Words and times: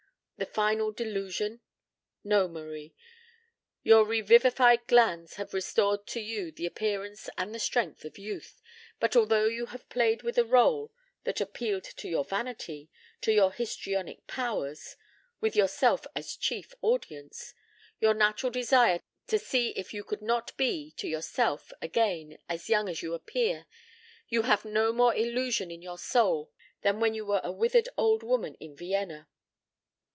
The 0.37 0.47
final 0.47 0.91
delusion. 0.91 1.61
No, 2.23 2.47
Marie. 2.47 2.95
Your 3.83 4.03
revivified 4.03 4.87
glands 4.87 5.35
have 5.35 5.53
restored 5.53 6.07
to 6.07 6.19
you 6.19 6.51
the 6.51 6.65
appearance 6.65 7.29
and 7.37 7.53
the 7.53 7.59
strength 7.59 8.03
of 8.05 8.17
youth, 8.17 8.59
but, 8.99 9.15
although 9.15 9.45
you 9.45 9.67
have 9.67 9.87
played 9.89 10.23
with 10.23 10.39
a 10.39 10.43
rôle 10.43 10.89
that 11.25 11.41
appealed 11.41 11.83
to 11.83 12.09
your 12.09 12.23
vanity, 12.25 12.89
to 13.21 13.31
your 13.31 13.51
histrionic 13.51 14.25
powers 14.25 14.95
with 15.41 15.55
yourself 15.55 16.07
as 16.15 16.35
chief 16.35 16.73
audience 16.81 17.53
your 17.99 18.15
natural 18.15 18.51
desire 18.51 18.99
to 19.27 19.37
see 19.37 19.69
if 19.77 19.93
you 19.93 20.03
could 20.03 20.23
not 20.23 20.57
be 20.57 20.89
to 20.97 21.07
yourself, 21.07 21.71
again 21.83 22.39
as 22.49 22.67
young 22.67 22.89
as 22.89 23.03
you 23.03 23.13
appear, 23.13 23.67
you 24.27 24.41
have 24.41 24.65
no 24.65 24.91
more 24.91 25.13
illusion 25.13 25.69
in 25.69 25.83
your 25.83 25.99
soul 25.99 26.51
than 26.81 26.99
when 26.99 27.13
you 27.13 27.27
were 27.27 27.41
a 27.43 27.51
withered 27.51 27.89
old 27.95 28.23
woman 28.23 28.55
in 28.55 28.75
Vienna." 28.75 29.27